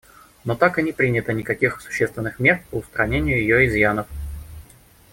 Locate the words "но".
0.45-0.55